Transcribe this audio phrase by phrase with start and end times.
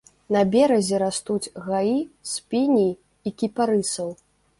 [0.35, 1.91] На беразе растуць гаі
[2.31, 2.89] з піній
[3.29, 4.09] і кіпарысаў.